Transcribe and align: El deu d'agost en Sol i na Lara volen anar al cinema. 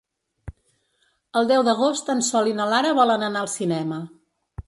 El 1.41 1.49
deu 1.51 1.65
d'agost 1.67 2.09
en 2.15 2.25
Sol 2.29 2.51
i 2.53 2.57
na 2.61 2.67
Lara 2.73 2.97
volen 3.03 3.27
anar 3.31 3.43
al 3.45 3.51
cinema. 3.59 4.01